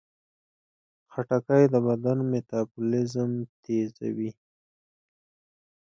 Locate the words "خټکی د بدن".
1.11-2.17